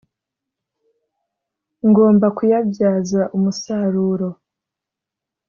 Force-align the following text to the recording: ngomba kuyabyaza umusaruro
ngomba 1.87 2.27
kuyabyaza 2.37 3.21
umusaruro 3.35 4.29